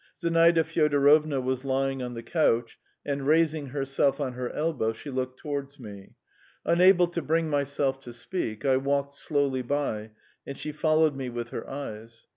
[0.19, 5.37] Zinaida Fyodorovna was lying on the couch, and raising herself on her elbow, she looked
[5.37, 6.15] towards me.
[6.65, 10.09] Unable to bring myself to speak, I walked slowly by,
[10.43, 12.25] and she followed me with her eyes.